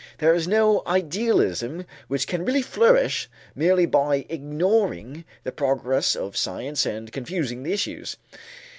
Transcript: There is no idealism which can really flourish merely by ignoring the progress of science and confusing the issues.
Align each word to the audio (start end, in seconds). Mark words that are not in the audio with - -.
There 0.17 0.33
is 0.33 0.47
no 0.47 0.81
idealism 0.87 1.85
which 2.07 2.25
can 2.25 2.43
really 2.43 2.63
flourish 2.63 3.29
merely 3.53 3.85
by 3.85 4.25
ignoring 4.29 5.25
the 5.43 5.51
progress 5.51 6.15
of 6.15 6.35
science 6.35 6.87
and 6.87 7.11
confusing 7.11 7.61
the 7.61 7.73
issues. 7.73 8.17